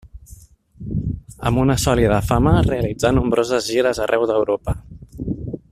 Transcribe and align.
Amb 1.49 1.61
una 1.63 1.75
sòlida 1.83 2.17
fama, 2.29 2.55
realitzà 2.69 3.13
nombroses 3.19 3.69
gires 3.75 4.01
arreu 4.07 4.27
d'Europa. 4.33 4.77